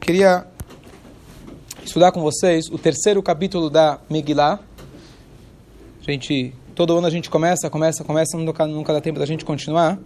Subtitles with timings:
[0.00, 0.46] Queria
[1.84, 4.58] estudar com vocês o terceiro capítulo da Megillah.
[6.00, 9.98] Gente, todo ano a gente começa, começa, começa, nunca, nunca dá tempo da gente continuar.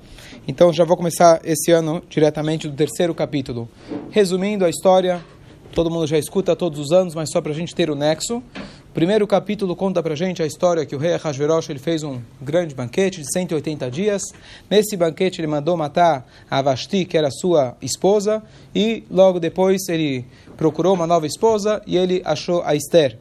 [0.49, 3.69] Então já vou começar esse ano diretamente do terceiro capítulo.
[4.11, 5.25] Resumindo a história,
[5.73, 8.43] todo mundo já escuta todos os anos, mas só para a gente ter o nexo.
[8.97, 12.75] Primeiro capítulo conta para gente a história que o rei Ahasverosh ele fez um grande
[12.75, 14.23] banquete de 180 dias.
[14.71, 18.43] Nesse banquete ele mandou matar a Vashti, que era sua esposa,
[18.75, 20.25] e logo depois ele
[20.57, 23.19] procurou uma nova esposa e ele achou a Esther.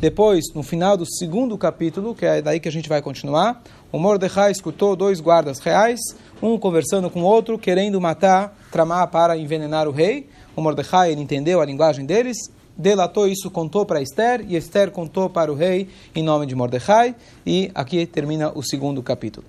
[0.00, 3.62] Depois, no final do segundo capítulo, que é daí que a gente vai continuar,
[3.92, 6.00] o Mordecai escutou dois guardas reais,
[6.40, 10.30] um conversando com o outro, querendo matar, tramar para envenenar o rei.
[10.56, 12.38] O Mordecai entendeu a linguagem deles,
[12.80, 17.14] delatou isso, contou para Esther, e Esther contou para o rei em nome de Mordecai,
[17.46, 19.46] e aqui termina o segundo capítulo.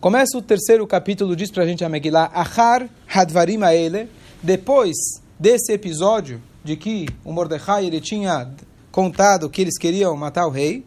[0.00, 4.08] Começa o terceiro capítulo, diz para a gente a Megillah, Achar Hadvarim Aele,
[4.42, 4.94] depois
[5.38, 8.50] desse episódio de que o Mordecai ele tinha
[8.92, 10.84] contado que eles queriam matar o rei,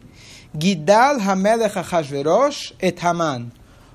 [0.58, 3.50] Gidal Hamelech Achashverosh et Haman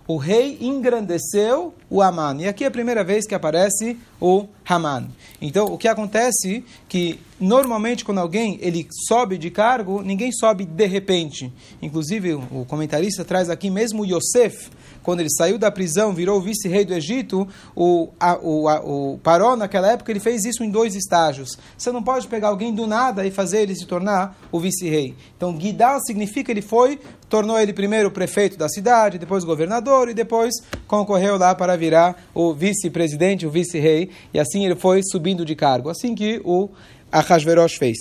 [0.08, 2.42] o rei engrandeceu o Haman.
[2.42, 5.10] E aqui é a primeira vez que aparece o Haman.
[5.40, 10.88] Então, o que acontece que normalmente quando alguém ele sobe de cargo, ninguém sobe de
[10.88, 11.54] repente.
[11.84, 14.72] Inclusive, o comentarista traz aqui mesmo Yosef,
[15.04, 19.56] quando ele saiu da prisão, virou vice-rei do Egito, o, a, o, a, o Paró,
[19.56, 21.58] naquela época, ele fez isso em dois estágios.
[21.78, 25.14] Você não pode pegar alguém do nada e fazer ele se tornar o vice-rei.
[25.36, 26.98] Então, Guidal significa ele foi,
[27.30, 30.54] tornou ele primeiro prefeito da cidade, depois governador e depois
[30.88, 35.90] concorreu lá para virar o vice-presidente, o vice-rei, e assim ele foi subindo de cargo.
[35.90, 36.70] Assim que o
[37.12, 37.98] Ahasverosh fez.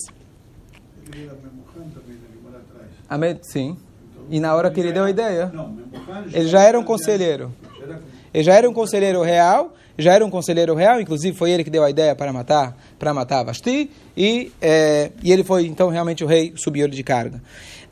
[3.09, 3.39] Amém?
[3.43, 3.77] Sim.
[4.31, 5.53] E na hora que ele deu a ideia,
[6.33, 7.53] ele já era um conselheiro.
[8.33, 11.71] Ele já era um conselheiro real, já era um conselheiro real, inclusive foi ele que
[11.71, 16.25] deu a ideia para matar, para matar Vashti, e, é, e ele foi então realmente
[16.25, 17.43] o rei subiu de carga.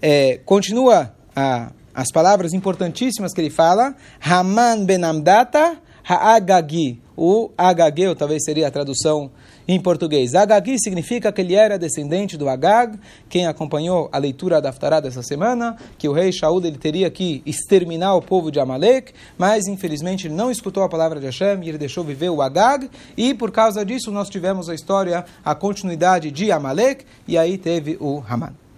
[0.00, 5.78] É, continua a, as palavras importantíssimas que ele fala, Haman ben Amdata
[6.10, 7.00] Ha'agagi.
[7.16, 9.30] O Agageu talvez seria a tradução
[9.68, 10.34] em português.
[10.34, 12.98] Agagi significa que ele era descendente do Agag.
[13.28, 17.42] Quem acompanhou a leitura da Haftarah dessa semana, que o rei Shaul ele teria que
[17.44, 21.68] exterminar o povo de Amalek, mas infelizmente ele não escutou a palavra de Hashem e
[21.68, 22.90] ele deixou viver o Agag.
[23.16, 27.96] E por causa disso nós tivemos a história, a continuidade de Amalek, e aí teve
[28.00, 28.69] o Haman.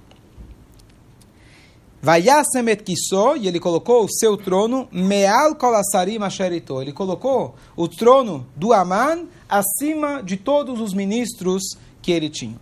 [2.04, 6.82] Vayasem et kiso, e ele colocou o seu trono, meal kolassarim asherito.
[6.82, 11.62] Ele colocou o trono do Aman acima de todos os ministros
[12.02, 12.56] que ele tinha.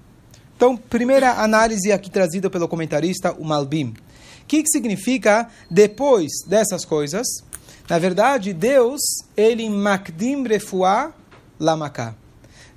[0.54, 3.94] Então, primeira análise aqui trazida pelo comentarista, o Malbim.
[4.42, 7.26] O que, que significa depois dessas coisas?
[7.88, 9.00] Na verdade, Deus,
[9.34, 11.14] ele makdim refuá
[11.58, 12.14] lamaká.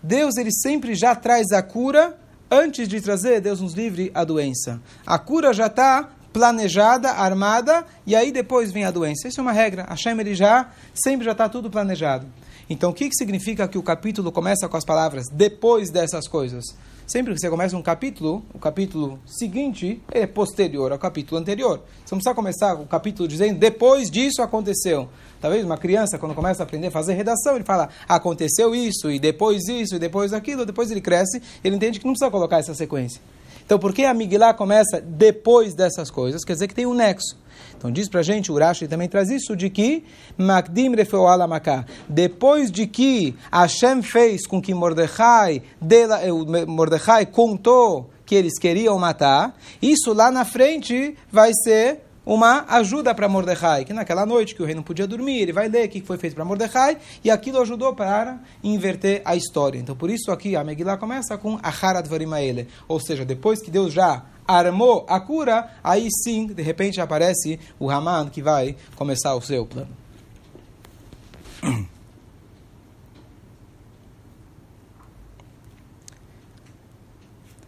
[0.01, 2.17] Deus, ele sempre já traz a cura
[2.49, 4.81] antes de trazer, Deus nos livre, a doença.
[5.05, 9.27] A cura já está planejada, armada, e aí depois vem a doença.
[9.27, 9.85] Isso é uma regra.
[9.87, 12.25] Hashem ele já, sempre já está tudo planejado.
[12.69, 16.65] Então, o que, que significa que o capítulo começa com as palavras depois dessas coisas?
[17.05, 21.81] Sempre que você começa um capítulo, o capítulo seguinte é posterior ao capítulo anterior.
[22.03, 25.09] Você não precisa começar o capítulo dizendo depois disso aconteceu.
[25.41, 29.19] Talvez uma criança, quando começa a aprender a fazer redação, ele fala aconteceu isso, e
[29.19, 32.73] depois isso, e depois aquilo, depois ele cresce, ele entende que não precisa colocar essa
[32.73, 33.21] sequência.
[33.65, 36.43] Então, por que a Migilá começa depois dessas coisas?
[36.43, 37.37] Quer dizer que tem um nexo.
[37.77, 40.03] Então, diz para a gente, o Urashi também traz isso, de que
[40.37, 46.21] Magdim Refeualamaka, depois de que Hashem fez com que Mordecai, dela,
[46.65, 53.27] Mordecai contou que eles queriam matar, isso lá na frente vai ser uma ajuda para
[53.27, 56.01] Mordecai, que naquela noite que o rei não podia dormir, ele vai ler o que
[56.01, 59.77] foi feito para Mordecai, e aquilo ajudou para inverter a história.
[59.77, 63.93] Então, por isso aqui a Megillah começa com Aharat Varimaele, ou seja, depois que Deus
[63.93, 69.41] já armou a cura, aí sim, de repente aparece o Haman que vai começar o
[69.41, 70.03] seu plano.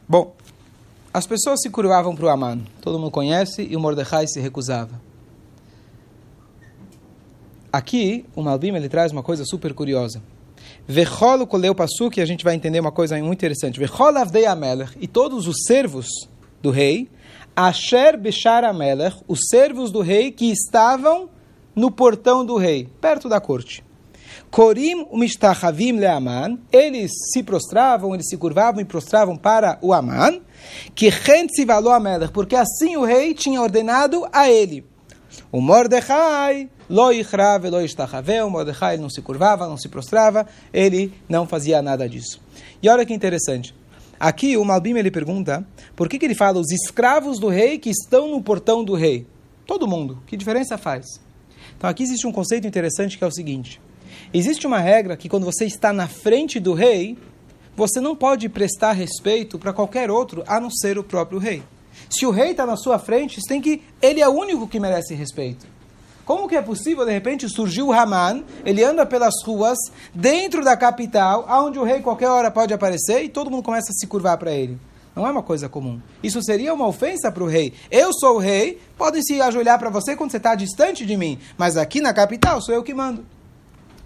[0.07, 0.34] Bom,
[1.15, 4.99] as pessoas se curvavam para o Aman, todo mundo conhece, e o Mordecai se recusava.
[7.71, 10.21] Aqui, o Malbim ele traz uma coisa super curiosa.
[10.85, 13.79] Vechol koleu pasu, que a gente vai entender uma coisa muito interessante.
[13.79, 16.05] Vechol avdei amelech, e todos os servos
[16.61, 17.09] do rei,
[17.55, 18.63] asher bechar
[19.25, 21.29] os servos do rei que estavam
[21.73, 23.84] no portão do rei, perto da corte.
[24.51, 30.39] Korim umistachavim leaman, eles se prostravam, eles se curvavam e prostravam para o Aman,
[30.93, 34.85] que a porque assim o rei tinha ordenado a ele.
[35.51, 41.47] O Mordecai, Lo ichra lo ishtachaveu, Mordecai não se curvava, não se prostrava, ele não
[41.47, 42.39] fazia nada disso.
[42.81, 43.73] E olha que interessante.
[44.19, 45.65] Aqui o Malbim ele pergunta
[45.95, 49.27] por que, que ele fala os escravos do rei que estão no portão do rei.
[49.65, 50.21] Todo mundo.
[50.27, 51.19] Que diferença faz?
[51.75, 53.81] Então aqui existe um conceito interessante que é o seguinte:
[54.37, 57.17] existe uma regra que quando você está na frente do rei,
[57.75, 61.63] você não pode prestar respeito para qualquer outro a não ser o próprio rei.
[62.09, 65.13] Se o rei está na sua frente, tem que ele é o único que merece
[65.13, 65.67] respeito.
[66.25, 69.77] Como que é possível, de repente, surgir o Haman, ele anda pelas ruas,
[70.13, 73.93] dentro da capital, onde o rei qualquer hora pode aparecer, e todo mundo começa a
[73.93, 74.79] se curvar para ele.
[75.15, 76.01] Não é uma coisa comum.
[76.23, 77.73] Isso seria uma ofensa para o rei.
[77.91, 81.39] Eu sou o rei, podem se ajoelhar para você quando você está distante de mim,
[81.57, 83.34] mas aqui na capital sou eu que mando.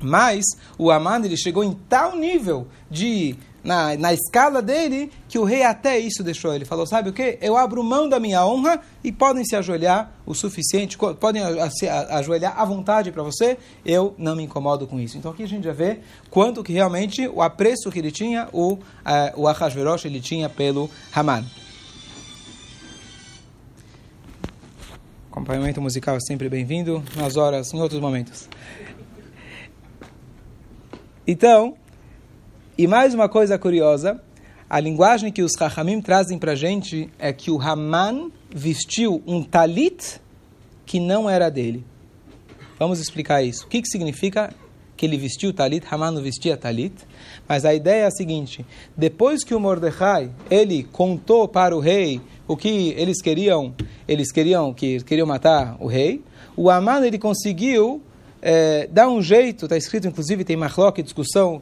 [0.01, 0.45] Mas
[0.77, 5.63] o Haman ele chegou em tal nível de na, na escala dele, que o rei
[5.63, 6.53] até isso deixou.
[6.53, 7.37] Ele falou: Sabe o que?
[7.41, 11.41] Eu abro mão da minha honra e podem se ajoelhar o suficiente, podem
[11.71, 15.17] se ajoelhar à vontade para você, eu não me incomodo com isso.
[15.17, 15.99] Então aqui a gente já vê
[16.29, 18.79] quanto que realmente o apreço que ele tinha, o, uh,
[19.35, 21.45] o Ahasverosh ele tinha pelo Haman.
[25.31, 28.49] Acompanhamento musical é sempre bem-vindo, nas horas, em outros momentos.
[31.31, 31.75] Então,
[32.75, 34.19] e mais uma coisa curiosa,
[34.67, 39.43] a linguagem que os Rahamim trazem para a gente é que o Haman vestiu um
[39.43, 40.19] talit
[40.87, 41.85] que não era dele.
[42.79, 43.65] Vamos explicar isso.
[43.65, 44.51] O que, que significa
[44.97, 45.85] que ele vestiu talit?
[45.91, 46.95] Haman não vestia talit.
[47.47, 48.65] Mas a ideia é a seguinte:
[48.97, 53.75] depois que o Mordecai ele contou para o rei o que eles queriam,
[54.07, 56.23] eles queriam que queriam matar o rei,
[56.57, 58.01] o Haman ele conseguiu
[58.41, 59.65] é, dar um jeito.
[59.65, 61.61] Está escrito, inclusive, tem Marlock, discussão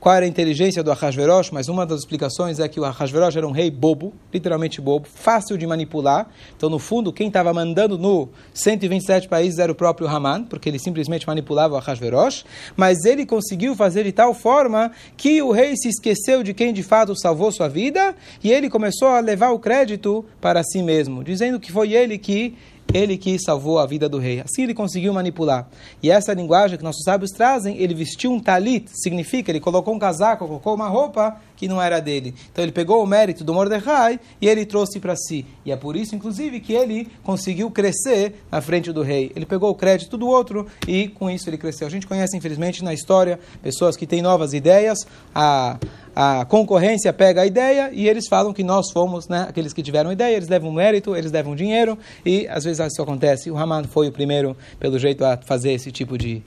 [0.00, 3.46] qual era a inteligência do Ahasverosh, mas uma das explicações é que o Ahasverosh era
[3.46, 6.28] um rei bobo, literalmente bobo, fácil de manipular.
[6.56, 10.78] Então, no fundo, quem estava mandando no 127 países era o próprio Haman, porque ele
[10.78, 12.44] simplesmente manipulava o Ahasverosh,
[12.76, 16.84] mas ele conseguiu fazer de tal forma que o rei se esqueceu de quem de
[16.84, 21.58] fato salvou sua vida e ele começou a levar o crédito para si mesmo, dizendo
[21.58, 22.54] que foi ele que
[22.92, 24.40] ele que salvou a vida do rei.
[24.40, 25.68] Assim ele conseguiu manipular.
[26.02, 29.98] E essa linguagem que nossos sábios trazem, ele vestiu um talit, significa, ele colocou um
[29.98, 32.34] casaco, colocou uma roupa que não era dele.
[32.52, 35.44] Então ele pegou o mérito do Mordecai e ele trouxe para si.
[35.64, 39.32] E é por isso, inclusive, que ele conseguiu crescer na frente do rei.
[39.34, 41.86] Ele pegou o crédito do outro e com isso ele cresceu.
[41.86, 44.98] A gente conhece, infelizmente, na história, pessoas que têm novas ideias,
[45.34, 45.78] a,
[46.20, 50.10] a concorrência pega a ideia e eles falam que nós fomos né, aqueles que tiveram
[50.10, 53.52] ideia, eles levam mérito, eles levam dinheiro e às vezes isso acontece.
[53.52, 56.42] O Haman foi o primeiro, pelo jeito, a fazer esse tipo de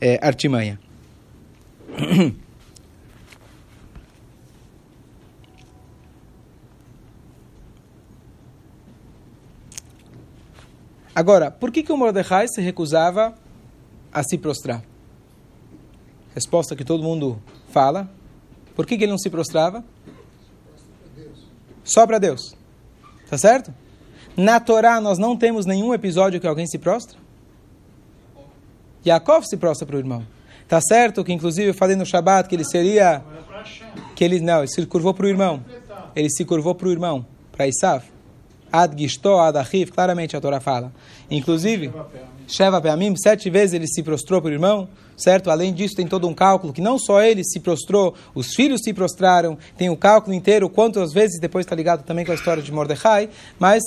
[0.00, 0.76] é, artimanha.
[11.14, 13.32] Agora, por que, que o Mordecai se recusava
[14.12, 14.82] a se prostrar?
[16.34, 18.10] Resposta que todo mundo fala.
[18.74, 19.84] Por que, que ele não se prostrava?
[21.84, 22.54] Só para Deus.
[23.28, 23.72] Tá certo?
[24.36, 27.18] Na Torá nós não temos nenhum episódio que alguém se prostra.
[29.04, 30.26] Yaakov se prostra para o irmão.
[30.68, 33.22] Tá certo que inclusive eu falei no Shabat que ele seria
[34.14, 35.62] que ele não, ele se curvou para o irmão.
[36.14, 38.10] Ele se curvou para o irmão, para Isaf.
[38.70, 40.92] Ad Gishto, Ad Achiv, claramente a Torá fala.
[41.30, 41.92] Inclusive,
[42.48, 44.88] Sheva Peamim, sete vezes ele se prostrou para o irmão,
[45.22, 45.50] certo?
[45.50, 48.92] Além disso, tem todo um cálculo que não só ele se prostrou, os filhos se
[48.92, 52.72] prostraram, tem o cálculo inteiro, quantas vezes, depois está ligado também com a história de
[52.72, 53.82] Mordecai, mas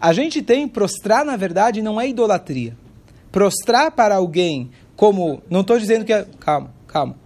[0.00, 2.76] a gente tem, prostrar na verdade não é idolatria.
[3.30, 7.16] Prostrar para alguém como, não estou dizendo que é, calma, calma,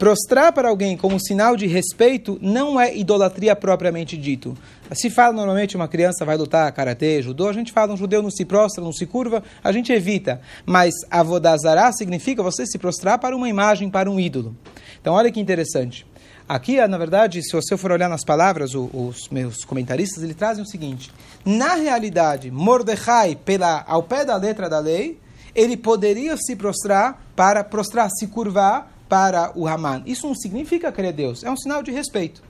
[0.00, 4.56] Prostrar para alguém como sinal de respeito não é idolatria propriamente dito.
[4.92, 8.30] Se fala normalmente uma criança vai lutar karatê, judô, a gente fala um judeu não
[8.30, 10.40] se prostra, não se curva, a gente evita.
[10.64, 14.56] Mas avodazará significa você se prostrar para uma imagem, para um ídolo.
[14.98, 16.06] Então olha que interessante.
[16.48, 20.66] Aqui, na verdade, se você for olhar nas palavras, os meus comentaristas, eles trazem o
[20.66, 21.12] seguinte:
[21.44, 25.20] na realidade, Mordecai, pela, ao pé da letra da lei,
[25.54, 30.04] ele poderia se prostrar para prostrar, se curvar para o Haman.
[30.06, 32.42] Isso não significa crer Deus, é um sinal de respeito.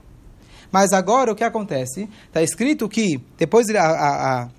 [0.71, 2.07] Mas agora o que acontece?
[2.27, 4.49] Está escrito que, depois a, a,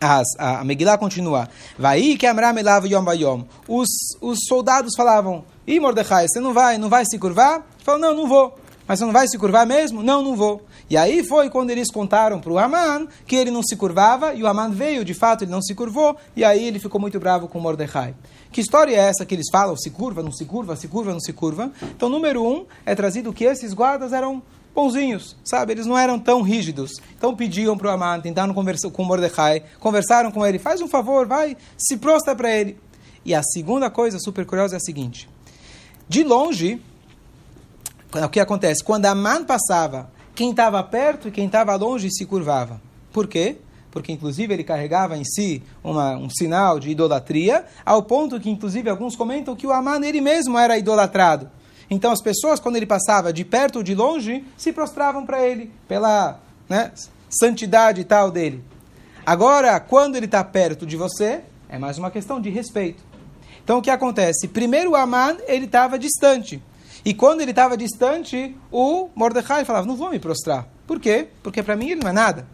[0.00, 2.54] a, a, a Megillah continua, vai que Amram
[2.86, 3.44] Yom Bayom.
[3.68, 3.88] Os,
[4.20, 7.56] os soldados falavam, e Mordecai, você não vai, não vai se curvar?
[7.56, 8.58] Ele falou, não, não vou.
[8.86, 10.02] Mas você não vai se curvar mesmo?
[10.02, 10.64] Não, não vou.
[10.90, 14.42] E aí foi quando eles contaram para o Haman que ele não se curvava, e
[14.42, 17.46] o Haman veio, de fato ele não se curvou, e aí ele ficou muito bravo
[17.46, 18.12] com Mordecai.
[18.50, 21.20] Que história é essa que eles falam, se curva, não se curva, se curva, não
[21.20, 21.70] se curva?
[21.94, 24.42] Então, número um, é trazido que esses guardas eram
[24.74, 25.72] bonzinhos, sabe?
[25.72, 26.92] Eles não eram tão rígidos.
[27.16, 31.26] Então pediam para o Haman, tentaram conversar com Mordecai, conversaram com ele, faz um favor,
[31.26, 32.78] vai, se prostra para ele.
[33.24, 35.28] E a segunda coisa super curiosa é a seguinte:
[36.08, 36.80] de longe,
[38.12, 38.82] o que acontece?
[38.82, 42.80] Quando Aman passava, quem estava perto e quem estava longe se curvava.
[43.12, 43.58] Por quê?
[43.90, 48.88] Porque, inclusive, ele carregava em si uma, um sinal de idolatria, ao ponto que, inclusive,
[48.88, 51.50] alguns comentam que o Aman ele mesmo era idolatrado.
[51.90, 55.70] Então, as pessoas, quando ele passava de perto ou de longe, se prostravam para ele,
[55.86, 56.90] pela né,
[57.28, 58.64] santidade tal dele.
[59.26, 63.04] Agora, quando ele está perto de você, é mais uma questão de respeito.
[63.62, 64.48] Então, o que acontece?
[64.48, 66.62] Primeiro, o Aman, ele estava distante.
[67.04, 70.68] E quando ele estava distante, o Mordecai falava, não vou me prostrar.
[70.86, 71.28] Por quê?
[71.42, 72.46] Porque para mim ele não é nada.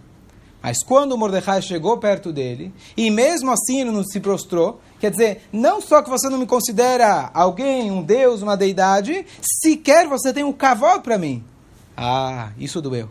[0.62, 5.10] Mas quando o Mordecai chegou perto dele, e mesmo assim ele não se prostrou, quer
[5.10, 10.32] dizer, não só que você não me considera alguém, um deus, uma deidade, sequer você
[10.32, 11.44] tem um cavalo para mim.
[11.96, 13.08] Ah, isso doeu.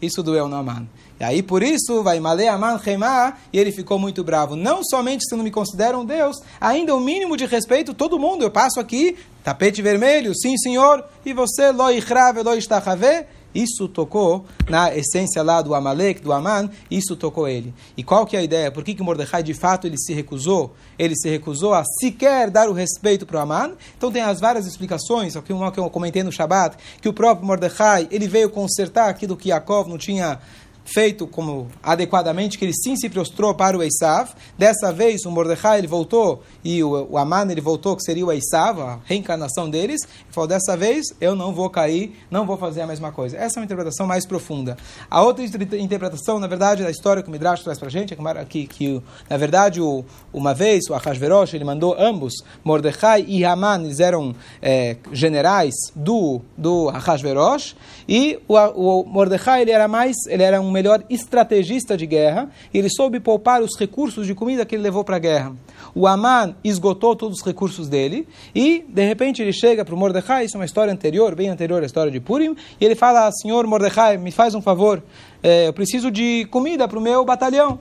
[0.00, 0.86] Isso doeu no Aman.
[1.18, 4.56] E aí por isso vai Male Aman Remá, e ele ficou muito bravo.
[4.56, 8.42] Não somente se não me considera um Deus, ainda o mínimo de respeito, todo mundo,
[8.42, 14.44] eu passo aqui, tapete vermelho, sim senhor, e você, lo ichrave, lo istachave, isso tocou
[14.68, 17.74] na essência lá do Amalek, do Aman, isso tocou ele.
[17.96, 18.70] E qual que é a ideia?
[18.70, 20.74] Por que, que Mordecai de fato ele se recusou?
[20.98, 23.72] Ele se recusou a sequer dar o respeito para o Aman.
[23.96, 28.08] Então tem as várias explicações, uma que eu comentei no Shabat, que o próprio Mordecai
[28.10, 30.38] ele veio consertar aquilo que Yaakov não tinha
[30.84, 34.30] feito como adequadamente, que ele sim se prostrou para o Esav.
[34.58, 38.32] Dessa vez o Mordecai ele voltou e o, o Aman ele voltou, que seria o
[38.32, 40.00] Esav, a reencarnação deles.
[40.28, 43.36] E falou: dessa vez eu não vou cair, não vou fazer a mesma coisa.
[43.36, 44.76] Essa é uma interpretação mais profunda.
[45.10, 48.44] A outra interpretação, na verdade, da história que o Midrash traz para a gente, é
[48.44, 52.34] que, que, na verdade, o, uma vez o Ahasverosh ele mandou ambos,
[52.64, 57.76] Mordecai e Haman, eles eram é, generais do, do Ahasverosh,
[58.08, 62.78] e o, o Mordecai ele era mais, ele era um melhor estrategista de guerra, e
[62.78, 65.52] ele soube poupar os recursos de comida que ele levou para a guerra.
[65.94, 70.44] O Aman esgotou todos os recursos dele, e de repente ele chega para o Mordecai,
[70.44, 73.66] isso é uma história anterior, bem anterior à história de Purim, e ele fala, senhor
[73.66, 75.02] Mordecai, me faz um favor,
[75.42, 77.78] é, eu preciso de comida para o meu batalhão.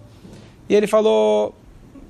[0.68, 1.56] E ele falou,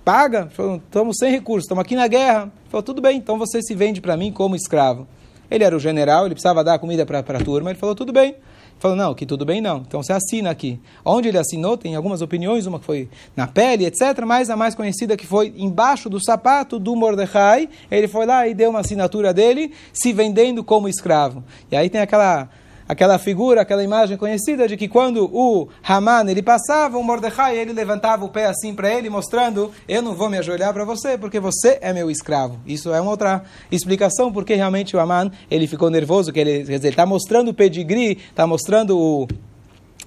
[0.03, 0.49] paga,
[0.85, 2.41] estamos sem recursos, estamos aqui na guerra.
[2.41, 5.07] Ele falou, tudo bem, então você se vende para mim como escravo.
[5.49, 8.35] Ele era o general, ele precisava dar comida para a turma, ele falou, tudo bem
[8.79, 9.83] falou, não, que tudo bem não.
[9.85, 10.79] Então você assina aqui.
[11.03, 14.73] Onde ele assinou, tem algumas opiniões, uma que foi na pele, etc., mas a mais
[14.73, 19.33] conhecida que foi embaixo do sapato do Mordecai, ele foi lá e deu uma assinatura
[19.33, 21.43] dele, se vendendo como escravo.
[21.71, 22.49] E aí tem aquela
[22.89, 27.71] aquela figura, aquela imagem conhecida de que quando o Haman ele passava, o Mordecai ele
[27.71, 31.39] levantava o pé assim para ele, mostrando: eu não vou me ajoelhar para você, porque
[31.39, 32.59] você é meu escravo.
[32.65, 37.05] Isso é uma outra explicação porque realmente o Haman ele ficou nervoso, que ele está
[37.05, 39.27] mostrando o pedigree, está mostrando o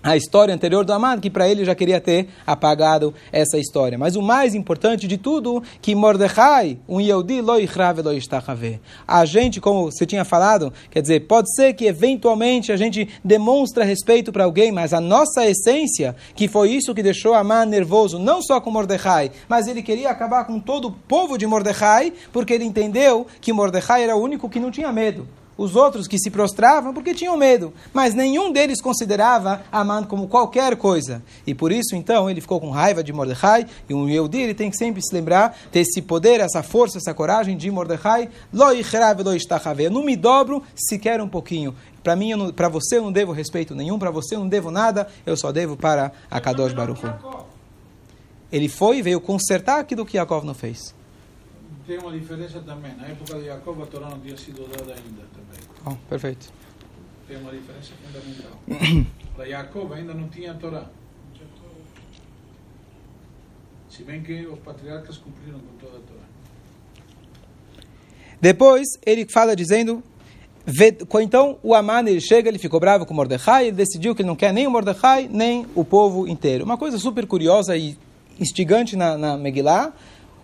[0.03, 3.97] a história anterior do Amad, que para ele já queria ter apagado essa história.
[3.97, 7.41] Mas o mais importante de tudo, que Mordecai, um Yehudi,
[9.07, 13.85] A gente, como você tinha falado, quer dizer, pode ser que eventualmente a gente demonstra
[13.85, 18.43] respeito para alguém, mas a nossa essência, que foi isso que deixou Amad nervoso, não
[18.43, 22.65] só com Mordecai, mas ele queria acabar com todo o povo de Mordecai, porque ele
[22.65, 26.95] entendeu que Mordecai era o único que não tinha medo os outros que se prostravam
[26.95, 31.23] porque tinham medo, mas nenhum deles considerava Aman como qualquer coisa.
[31.47, 34.71] E por isso, então, ele ficou com raiva de Mordecai, e um Yehudi, ele tem
[34.71, 38.67] que sempre se lembrar, ter esse poder, essa força, essa coragem de Mordecai, lo
[39.91, 41.75] não me dobro sequer um pouquinho.
[42.03, 45.07] Para mim, para você eu não devo respeito nenhum, para você eu não devo nada,
[45.25, 47.01] eu só devo para a Kadosh Baruch
[48.51, 50.95] Ele foi e veio consertar aquilo que Yaakov não fez
[51.87, 52.95] tem uma diferença também.
[52.97, 55.61] Na época de Jacob, a Torá não tinha sido dada ainda também.
[55.87, 56.53] Oh, perfeito.
[57.27, 58.59] Tem uma diferença fundamental.
[59.35, 60.87] Para Jacob ainda não tinha a Torá.
[63.89, 66.23] Se bem que os patriarcas cumpriram com toda a Torá.
[68.41, 70.03] Depois, ele fala dizendo...
[71.21, 74.37] Então o Aman ele chega, ele ficou bravo com Mordecai, ele decidiu que ele não
[74.37, 76.65] quer nem o Mordecai, nem o povo inteiro.
[76.65, 77.99] Uma coisa super curiosa e
[78.39, 79.93] instigante na, na Megillah,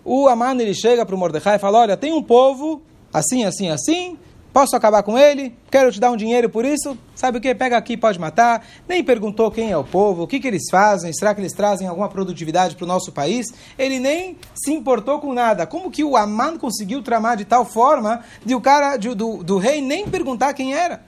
[0.03, 2.81] o Aman ele chega para o Mordecai e fala: Olha, tem um povo
[3.13, 4.17] assim, assim, assim.
[4.51, 5.55] Posso acabar com ele?
[5.69, 6.97] Quero te dar um dinheiro por isso?
[7.13, 7.53] Sabe o que?
[7.53, 8.65] Pega aqui, pode matar.
[8.87, 11.87] Nem perguntou quem é o povo, o que, que eles fazem, será que eles trazem
[11.87, 13.45] alguma produtividade para o nosso país?
[13.77, 15.67] Ele nem se importou com nada.
[15.67, 19.59] Como que o Aman conseguiu tramar de tal forma de o cara de, do, do
[19.59, 21.03] rei nem perguntar quem era?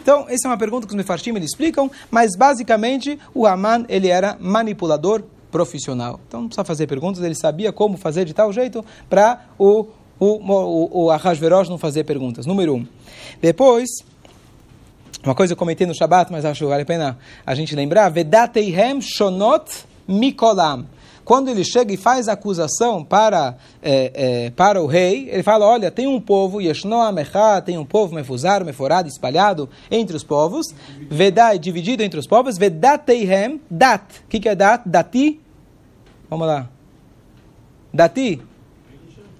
[0.00, 4.36] Então, essa é uma pergunta que os Mefarshim explicam, mas basicamente o Aman ele era
[4.38, 6.20] manipulador profissional.
[6.26, 9.86] Então não precisa fazer perguntas, ele sabia como fazer de tal jeito para o,
[10.18, 12.46] o, o, o Ahasverosh não fazer perguntas.
[12.46, 12.86] Número um.
[13.40, 13.88] Depois,
[15.24, 18.08] uma coisa eu comentei no Shabat, mas acho que vale a pena a gente lembrar,
[18.10, 20.86] Vedateihem shonot mikolam.
[21.26, 24.12] Quando ele chega e faz acusação para, é,
[24.46, 28.14] é, para o rei, ele fala, olha, tem um povo, Yeshnoa Mechá, tem um povo
[28.14, 30.72] mefuzar, meforado, espalhado entre os povos,
[31.10, 34.20] Vedai, dividido entre os povos, Vedateihem, Dat.
[34.20, 34.84] O que, que é Dat?
[34.86, 35.40] Dati?
[36.30, 36.70] Vamos lá.
[37.92, 38.40] Dati?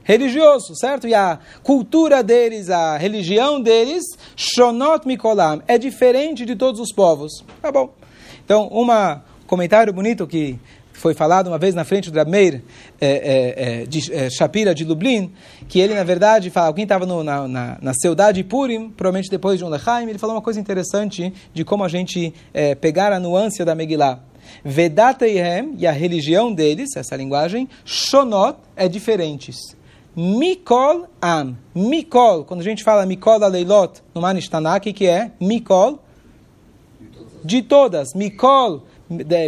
[0.02, 1.09] religioso, certo?
[1.09, 4.05] E a cultura deles, a religião deles,
[4.37, 7.45] Shonot Mikolam, é diferente de todos os povos.
[7.61, 7.93] Tá bom.
[8.45, 8.87] Então, um
[9.49, 10.59] comentário bonito que
[10.97, 12.62] foi falado uma vez na frente do Rameir
[13.00, 15.31] é, é, é, de é, Shapira de Lublin,
[15.69, 19.65] que ele, na verdade, fala, alguém estava na, na, na Seudade Purim, provavelmente depois de
[19.65, 23.65] um Lechaim, ele falou uma coisa interessante de como a gente é, pegar a nuance
[23.65, 24.21] da Megillah.
[24.65, 29.76] Vedateihem, e a religião deles, essa linguagem, Shonot, é diferentes.
[30.15, 31.57] Mikol Am.
[31.75, 35.99] Mikol, quando a gente fala Mikol Aleilot no Manishtanak, que é Mikol?
[37.45, 38.15] De todas.
[38.15, 38.83] Mikol,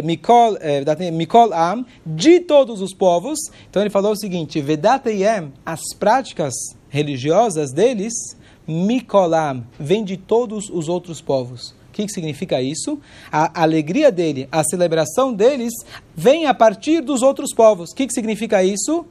[0.03, 3.39] Mikol, eh, Mikol Am, de todos os povos.
[3.69, 6.53] Então ele falou o seguinte: Vedatayem, as práticas
[6.89, 8.13] religiosas deles,
[8.67, 11.71] Mikolam, vem de todos os outros povos.
[11.89, 12.99] O que, que significa isso?
[13.31, 15.73] A alegria dele, a celebração deles,
[16.15, 17.91] vem a partir dos outros povos.
[17.91, 19.05] O que, que significa isso?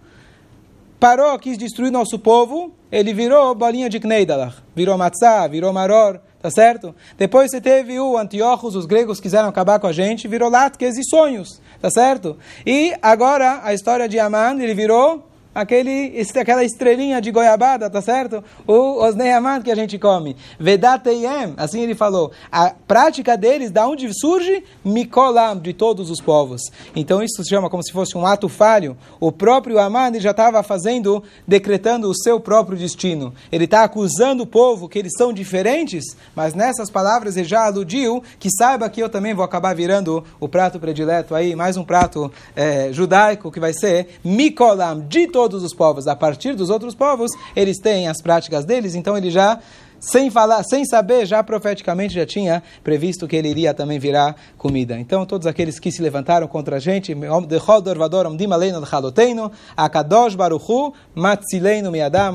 [0.99, 6.51] Parou, quis destruir nosso povo, ele virou bolinha de Kneidalach, virou Matzah, virou Maror, tá
[6.51, 6.95] certo?
[7.17, 11.05] Depois você teve o Antiochos, os gregos quiseram acabar com a gente, virou Latkes e
[11.05, 12.37] sonhos, tá certo?
[12.65, 18.45] E agora, a história de Aman, ele virou aquele, aquela estrelinha de goiabada, tá certo?
[18.67, 20.37] O osneiaman que a gente come.
[20.59, 22.31] Vedateyem, assim ele falou.
[22.51, 24.63] A prática deles, da onde surge?
[24.85, 26.63] Mikolam, de todos os povos.
[26.95, 28.97] Então isso se chama como se fosse um ato falho.
[29.19, 33.35] O próprio Aman já estava fazendo, decretando o seu próprio destino.
[33.51, 38.23] Ele está acusando o povo que eles são diferentes, mas nessas palavras ele já aludiu
[38.39, 42.33] que saiba que eu também vou acabar virando o prato predileto aí, mais um prato
[42.55, 46.97] é, judaico que vai ser Mikolam, de todos todos os povos, a partir dos outros
[46.97, 49.61] povos, eles têm as práticas deles, então ele já
[50.01, 54.99] sem falar, sem saber, já profeticamente já tinha previsto que ele iria também virar comida.
[54.99, 57.15] Então, todos aqueles que se levantaram contra a gente,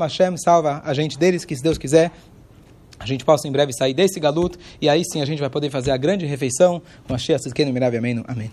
[0.06, 2.10] Hashem salva a gente deles, que se Deus quiser,
[2.98, 5.68] a gente possa em breve sair desse galuto, e aí sim a gente vai poder
[5.68, 8.24] fazer a grande refeição com a Shia Siskenu Mirav Amém.
[8.26, 8.50] Amém.